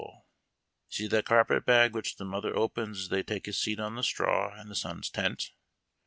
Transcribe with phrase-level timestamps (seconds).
[0.01, 0.25] ble.
[0.89, 4.01] See that carpet bag which the mother opens, as they take a sea on he
[4.01, 5.51] t raw in the son's tent